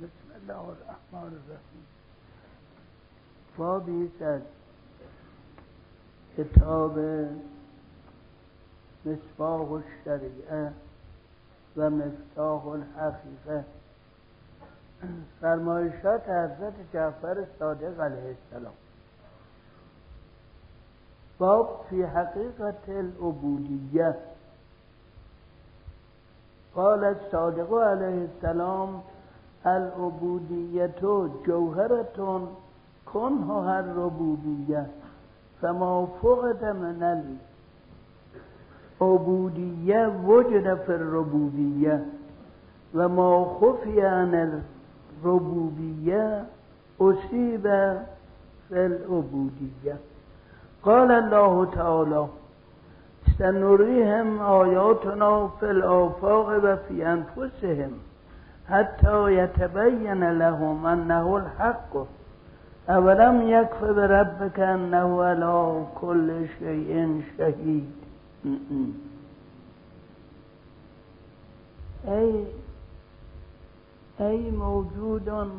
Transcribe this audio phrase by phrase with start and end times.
[0.00, 1.86] بسم الله الرحمن الرحیم.
[3.56, 4.40] بابی از
[6.36, 6.98] کتاب
[9.04, 10.72] مصباح الشریعه
[11.76, 13.64] و مفتاح الحقیقه.
[15.40, 18.74] فرمایشات حضرت جعفر صادق علیه السلام.
[21.38, 24.16] باب فی حقیقت العبودیه.
[26.74, 29.02] قال الصادق علیه السلام
[29.64, 31.00] العبودیت
[31.46, 32.48] جوهرتون
[33.06, 34.86] کنها الربوبیه
[35.60, 37.02] فما فقد من
[39.00, 42.00] العبودیه وجد فی الربوبیه
[42.94, 44.34] و ما خفی عن
[45.24, 46.40] الربوبیه
[47.00, 47.68] اصیب
[48.68, 49.96] فی العبودیه
[50.82, 52.26] قال الله تعالی
[53.38, 57.90] سنريهم آیاتنا فی الآفاق و فی انفسهم.
[58.70, 61.96] حتى يتبين لهم أنه الحق.
[62.88, 67.90] أولم يكف بربك أنه على كل شيء شهيد.
[72.08, 72.44] أي
[74.20, 75.50] أي موجود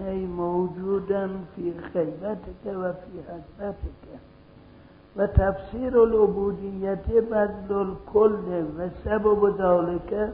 [0.00, 4.20] أي موجودا في خيبتك وفي حسبتك
[5.16, 10.32] وتفسير العبودية بذل الكل وسبب ذلك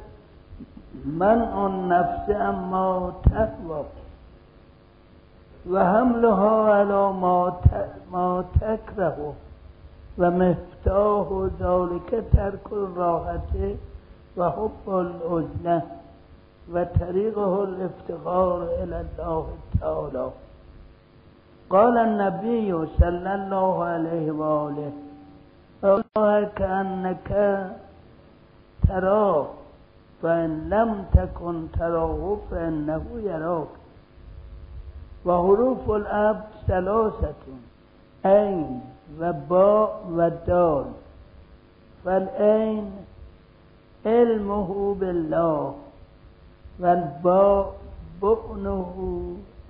[1.04, 3.82] من آن نفس اما تقوا
[5.70, 7.18] و حملها علی
[8.10, 9.32] ما تکره
[10.18, 11.26] و مفتاح
[11.58, 13.52] ذالک ترک الراحت
[14.36, 15.82] و حب العزله
[16.72, 19.44] و طریقه الافتقار الى الله
[19.80, 20.30] تعالی.
[21.70, 24.92] قال النبي صلى الله عليه وآله
[25.84, 27.30] الله كأنك
[28.88, 29.57] تراه
[30.22, 33.68] فإن لم تكن تراه فإنه يراك
[35.26, 37.44] وحروف العبد ثلاثة
[38.24, 38.80] عين
[39.20, 40.84] وباء ودال
[42.04, 42.90] فالعين
[44.06, 45.74] علمه بالله
[46.80, 47.74] والباء
[48.22, 48.92] بؤنه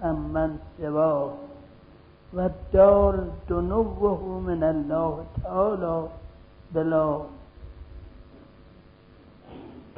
[0.03, 1.30] عمن سواه.
[2.34, 3.15] و دار
[3.48, 6.09] دنوه من الله تعالی
[6.75, 7.20] بلا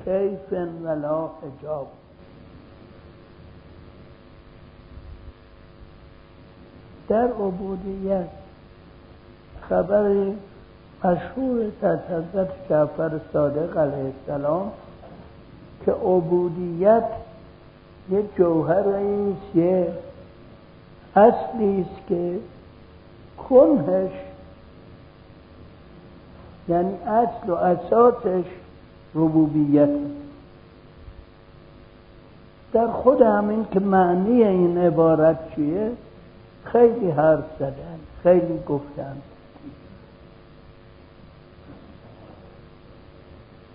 [0.05, 0.53] کیف
[0.85, 1.87] ولا حجاب.
[7.09, 8.29] در عبودیت
[9.69, 10.37] خبری
[11.05, 14.73] مشهور از حضرت جعفر صادق علیه السلام
[15.85, 17.05] که عبودیت
[18.11, 19.93] یه جوهر است یه
[21.17, 22.39] اصلی است که
[23.49, 24.13] کنهش
[26.69, 28.45] یعنی اصل و اساسش
[29.15, 29.91] ربوبیت.
[32.73, 35.93] در خود همین که معنی این عبارت چیه؟
[36.65, 39.17] خیلی حرف زدن خیلی گفتن.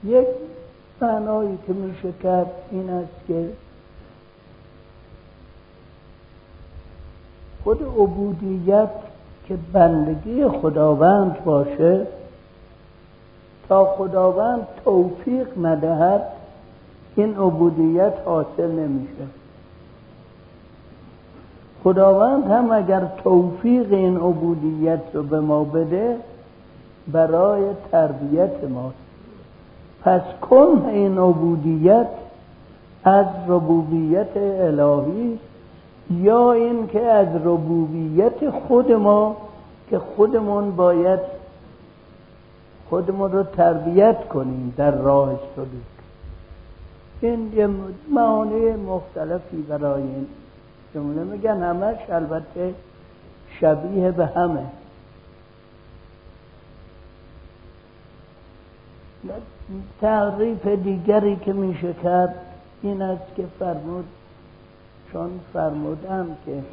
[0.04, 0.28] یک
[1.02, 3.50] معنایی که میشه کرد این است که
[7.64, 8.90] خود عبودیت
[9.48, 12.08] که بندگی خداوند باشه
[13.70, 16.22] تا خداوند توفیق ندهد
[17.16, 19.24] این عبودیت حاصل نمیشه.
[21.84, 26.18] خداوند هم اگر توفیق این عبودیت رو به ما بده
[27.08, 28.96] برای تربیت ماست.
[30.04, 32.08] پس کن این عبودیت
[33.04, 35.40] از ربوبیت الهی
[36.10, 39.36] یا این که از ربوبیت خود ما
[39.90, 41.35] که خودمون باید
[42.90, 45.70] خودمون رو تربیت کنیم در راه سلوک
[47.22, 47.70] این یه
[48.10, 50.28] معانی مختلفی برای این.
[50.94, 52.74] جمله میگن همش البته
[53.60, 54.66] شبیه به همه.
[60.02, 62.36] تعریف دیگری که میشه کرد
[62.82, 64.06] این است که فرمود
[65.12, 66.64] چون فرمودم که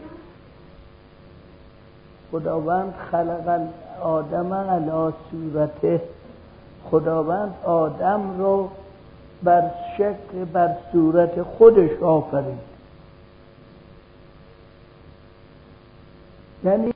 [2.32, 3.69] خداوند خلق
[4.02, 6.00] آدم علا صورته.
[6.90, 8.69] خداوند آدم رو
[9.43, 12.72] بر شکل بر صورت خودش آفرید.
[16.64, 16.93] یعنی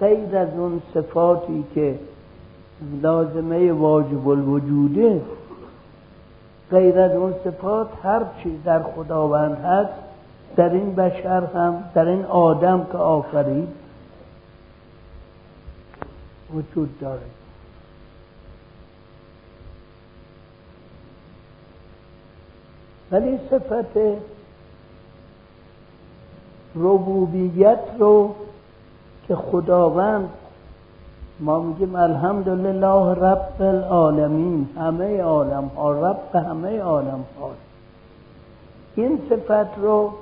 [0.00, 1.98] غیر از اون صفاتی که
[3.02, 5.20] لازمه واجب الوجوده
[6.70, 9.92] غیر از اون صفات هر چیز در خداوند هست
[10.56, 13.68] در این بشر هم در این آدم که آفرید
[16.54, 17.26] وجود داره.
[23.12, 23.98] ولی صفت
[26.74, 28.34] ربوبیت رو
[29.28, 30.28] که خداوند
[31.40, 37.50] ما میگیم الحمدلله رب العالمین همه عالم ها رب همه عالم ها
[38.94, 40.12] این صفت رو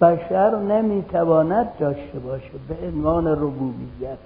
[0.00, 4.18] بشر نمی‌تواند داشته باشه به عنوان ربوبیت.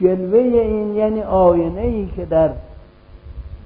[0.00, 2.50] جلوه این یعنی آینه ای که در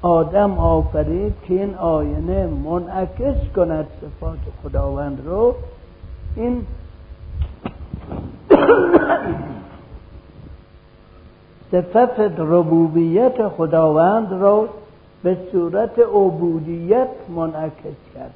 [0.03, 5.55] آدم آفرید که این آینه منعکس کند صفات خداوند رو
[6.37, 6.67] این
[11.73, 14.69] صفت ربوبیت خداوند رو
[15.23, 18.35] به صورت عبودیت منعکس کرد.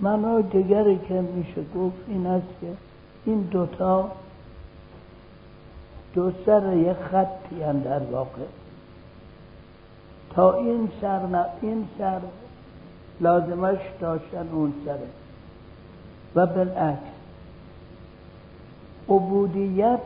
[0.00, 2.66] معنای دیگری که میشه گفت این است که
[3.24, 4.10] این دوتا
[6.14, 8.42] دو سر یک خطی هم در واقع.
[10.34, 12.20] تا این سر نه این سر
[13.20, 15.08] لازمش داشتن اون سره.
[16.34, 16.98] و بالعکس.
[19.08, 20.00] عبودیت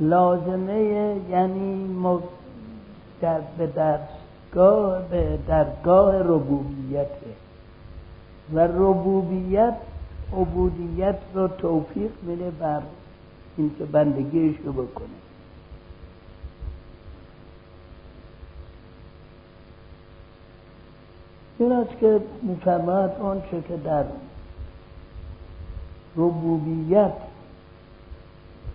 [0.00, 1.96] لازمه یعنی
[3.20, 7.47] در به درگاه به درگاه ربوبیته.
[8.52, 9.76] و ربوبیت
[10.32, 12.82] عبودیت رو توفیق میده بر
[13.56, 15.08] اینکه بندگیش رو بکنه.
[21.58, 24.04] این است که میفرماد آنچه که در
[26.16, 27.12] ربوبیت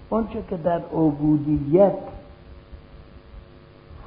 [0.10, 1.98] آنچه که در عبودیت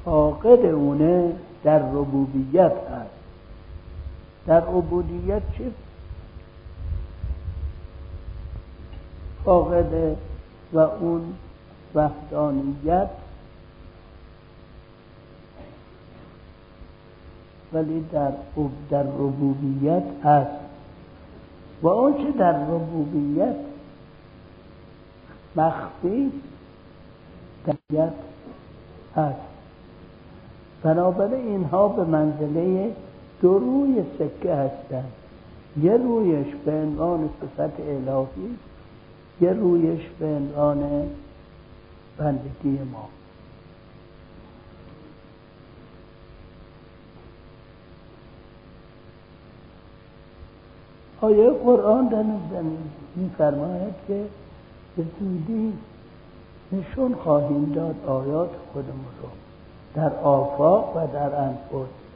[0.05, 3.16] فاقد اونه در ربوبیت هست.
[4.47, 5.73] در عبودیت چی؟
[9.45, 10.17] فاقد
[10.73, 11.33] و اون
[11.95, 13.09] وحدانیت.
[17.73, 18.31] ولی در
[18.89, 20.59] در ربوبیت هست.
[21.81, 23.55] و آنچه در ربوبیت
[25.55, 26.31] مخفی
[27.65, 28.09] در
[29.15, 29.39] هست.
[30.83, 32.95] بنابراین اینها به منزله
[33.41, 35.11] دو روی سکه هستند
[35.81, 38.57] یه رویش به عنوان صفت الهی
[39.41, 41.09] یه رویش به عنوان
[42.17, 43.09] بندگی ما.
[51.21, 52.23] آیه قرآن در
[53.15, 54.25] میفرماید که
[54.97, 55.73] به زودی
[56.71, 59.29] نشون خواهیم داد آیات خودمون رو
[59.95, 62.06] در آفاق و در انفس.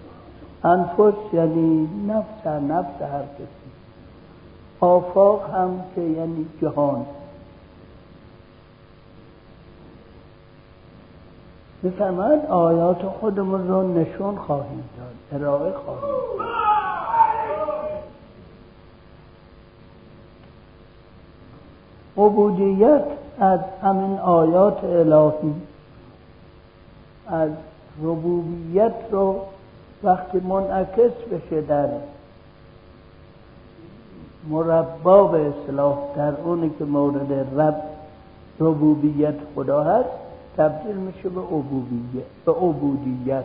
[0.64, 3.72] انفس یعنی نفس هر نفس هر کسی.
[4.80, 7.06] آفاق هم که یعنی جهان.
[11.84, 16.02] میفرماید آیات خودمون رو نشون خواهیم داد ارائه خواهیم
[16.38, 16.52] داد.
[22.18, 23.04] عبودیت
[23.40, 25.54] از همین آیات الهی
[27.28, 27.50] از
[28.02, 29.42] ربوبیت رو
[30.04, 31.88] وقتی منعکس بشه در
[34.50, 37.84] مربا به اصلاح در اونی که مورد رب
[38.60, 40.10] ربوبیت خدا هست
[40.58, 43.44] تبدیل میشه به عبودیت به عبودیت.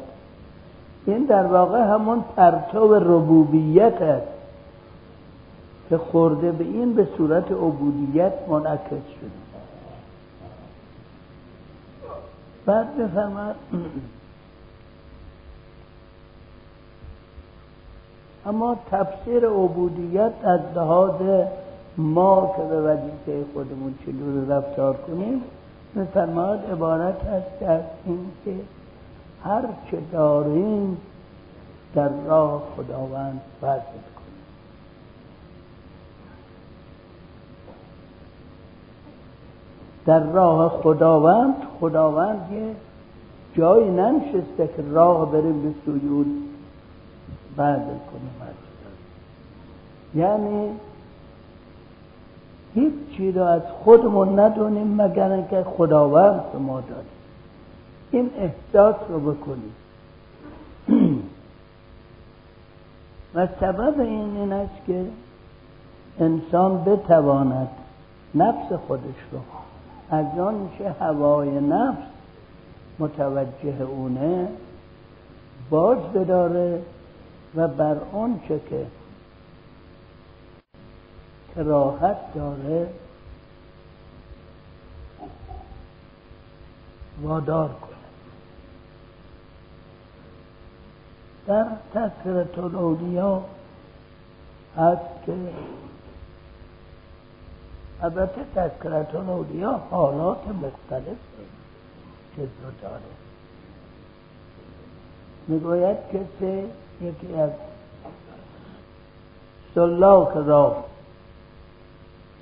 [1.06, 4.26] این در واقع همون پرتو ربوبیت است
[5.88, 9.30] که خورده به این به صورت عبودیت منعکس شده.
[12.66, 13.54] بعد بفرماد
[18.46, 21.46] اما تفسیر عبودیت از لحاظ
[21.98, 25.42] ما که به وظیفه خودمون چلو رفتار کنیم
[25.94, 28.54] میفرماد عبارت است از این که
[29.44, 30.96] هر چه داریم
[31.94, 33.80] در راه خداوند بذل
[40.06, 42.74] در راه خداوند خداوند یه
[43.54, 46.26] جایی ننشسته که راه بریم به سجود.
[47.56, 48.30] بعد کنیم
[50.14, 50.70] یعنی
[52.74, 57.06] هیچ چی رو از خودمون ندونیم مگر اینکه خداوند ما داده.
[58.10, 59.72] این احساس رو بکنیم.
[63.34, 65.04] و سبب این این است که
[66.20, 67.68] انسان بتواند
[68.34, 69.38] نفس خودش رو
[70.10, 72.02] از آنچه هوای نفس
[72.98, 74.48] متوجه اونه
[75.70, 76.82] باز بداره
[77.56, 78.86] و بر آنچه که
[81.56, 82.88] راحت داره
[87.22, 87.96] وادار کند
[91.46, 93.44] در تذکرت الاولیا
[94.76, 95.32] هست که
[98.02, 101.16] البته تذکرت الاولیا حالات مختلف
[102.36, 103.02] چیز رو داره
[105.48, 106.64] می‌گوید کسی
[107.00, 107.50] یکی از
[109.74, 110.84] سلاک را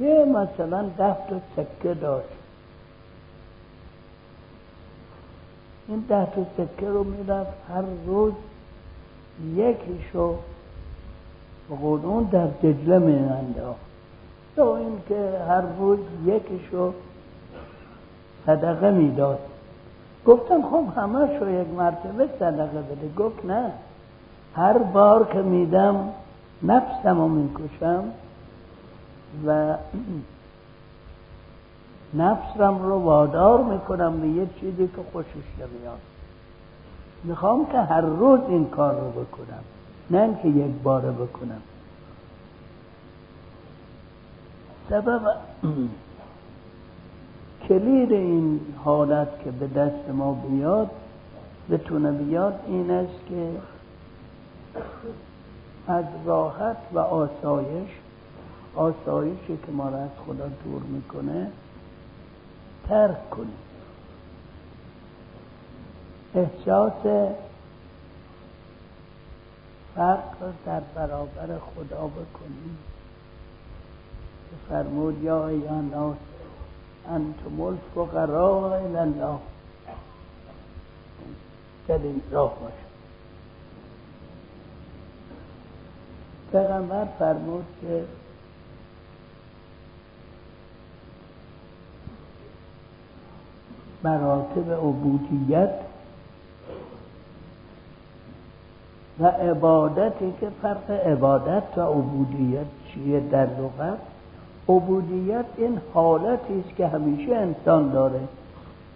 [0.01, 2.29] یه مثلا ده تا سکه داشت.
[5.89, 8.33] این ده تا سکه رو می‌رفت هر روز
[9.55, 10.35] یکیشو
[11.69, 12.97] اون در دجله
[13.33, 13.81] انداخت
[14.57, 16.93] تا اینکه هر روز یکیشو
[18.47, 19.39] صدقه می‌داد.
[20.27, 23.15] گفتم خب همه شو یک مرتبه صدقه بده.
[23.17, 23.73] گفت نه.
[24.57, 26.09] هر بار که میدم
[26.63, 28.05] نفسم رو می‌کشم
[29.47, 29.75] و
[32.15, 35.99] نفسم رو وادار می‌کنم به یه چیزی که خوشش نمیاد.
[37.25, 39.65] می‌خوام که هر روز این کار رو بکنم
[40.11, 41.63] نه اینکه یک باره بکنم.
[44.91, 45.37] سبب
[47.69, 50.91] کلید این حالت که به دست ما بیاد
[51.71, 53.51] بتونه بیاد این است که
[55.89, 57.91] از راحت و آسایش
[58.75, 61.51] آسایشی که ما را از خدا دور می‌کنه
[62.89, 63.59] ترک کنیم.
[66.35, 67.33] احساس
[69.95, 72.79] فرق در برابر خدا بکنیم.
[74.51, 76.17] که فرمود یا یا ناس
[77.09, 79.39] انتم الفقراء الى الله.
[81.89, 82.94] در این راه باشه
[86.55, 88.05] پیغمبر فرمود که
[94.05, 95.71] مراتب عبودیت
[99.21, 103.99] و عبادتی که فرق عبادت و عبودیت چیه در لغت؟
[104.69, 108.21] عبودیت این حالتی است که همیشه انسان داره.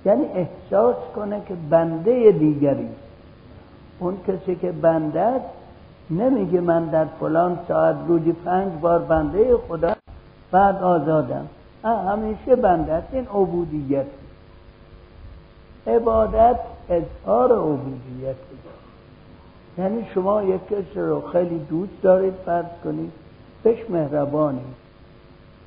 [0.04, 2.88] یعنی احساس کنه که بنده دیگری
[3.98, 5.40] اون کسی که بنده
[6.10, 9.94] نمیگه من در فلان ساعت روزی پنج بار بنده خدا
[10.50, 11.48] بعد آزادم.
[11.84, 14.06] همیشه بنده این عبودیت.
[15.86, 16.58] عبادت
[16.90, 18.36] اظهار عبودیت.
[19.78, 23.12] یعنی شما یک کسی رو خیلی دوست دارید فرض کنید
[23.62, 24.60] بهش مهربانی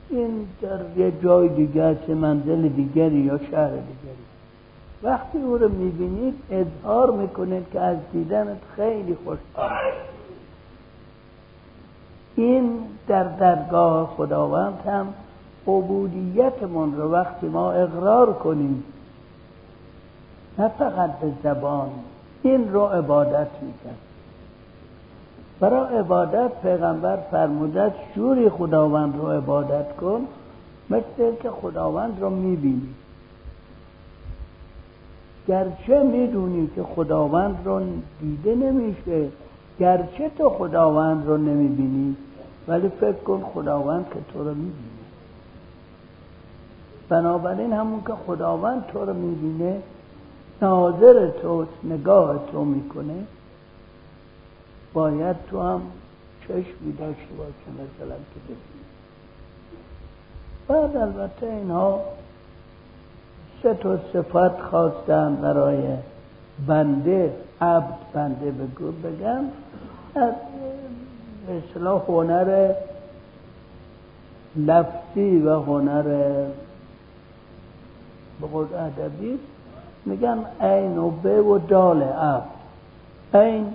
[0.10, 4.26] این در یه جای دیگه است منزل دیگری یا شهر دیگری.
[5.04, 9.70] وقتی او رو می‌بینید اظهار می‌کنید که از دیدنت خیلی خوشحال
[12.36, 15.08] این در درگاه خداوند هم
[15.68, 18.84] عبودیتمون رو وقتی ما اقرار کنیم
[20.60, 21.90] نه فقط به زبان
[22.44, 24.00] این رو عبادت می‌کرد.
[25.60, 30.28] برای عبادت پیغمبر فرموده جوری خداوند رو عبادت کن
[30.90, 32.90] مثل که خداوند رو می‌بینی.
[35.48, 37.82] گرچه می‌دونی که خداوند رو
[38.20, 39.28] دیده نمیشه
[39.80, 42.16] گرچه تو خداوند رو نمی‌بینی
[42.68, 44.74] ولی فکر کن خداوند که تو رو می‌بینه.
[47.10, 49.82] بنابراین همون که خداوند تو رو می‌بینه
[50.62, 53.26] ناظر تو نگاه تو می‌کنه.
[54.94, 55.82] باید تو هم
[56.42, 58.82] چشمی داشته باشه مثلا که ببینی.
[60.68, 62.02] بعد البته اینها
[63.64, 65.84] سه تا صفت خواستن برای
[66.68, 69.44] بنده عبد بنده بگو بگم
[71.50, 72.74] اصلاح هنر
[74.56, 76.04] لفظی و هنر
[78.42, 79.40] به ادبی
[80.06, 82.50] میگن عین و به و دال عبد
[83.34, 83.74] عین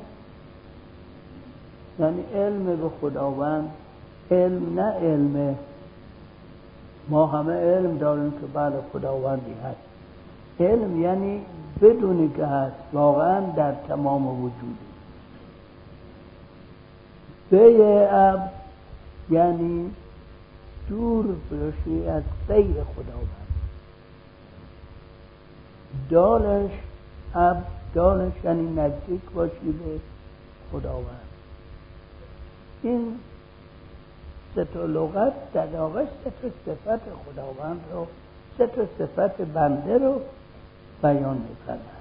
[1.98, 3.70] یعنی علم به خداوند
[4.30, 5.54] علم نه علم.
[7.08, 9.80] ما همه علم داریم که بعد خداوندی هست.
[10.60, 11.40] علم یعنی
[11.82, 12.76] بدونی که هست.
[12.92, 14.76] واقعا در تمام وجودی
[17.50, 18.50] به عبد
[19.30, 19.90] یعنی
[20.88, 23.46] دور باشی از غیر خداوند.
[26.10, 26.70] دالش
[27.34, 30.00] عبد دالش یعنی نزدیک باشی به
[30.72, 31.20] خداوند.
[32.82, 33.18] این
[34.54, 36.32] سه لغت در واقع سه
[36.66, 38.06] صفت خداوند رو
[38.58, 40.20] سه صفت بنده رو
[41.02, 41.95] بیان می‌کنه